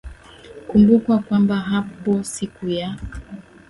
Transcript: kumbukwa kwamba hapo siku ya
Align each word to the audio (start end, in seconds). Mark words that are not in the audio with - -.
kumbukwa 0.67 1.19
kwamba 1.19 1.55
hapo 1.55 2.23
siku 2.23 2.67
ya 2.67 2.89